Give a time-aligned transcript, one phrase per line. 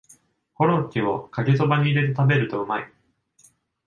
[0.55, 2.91] コロッケをかけそばに入れて食べるとうまい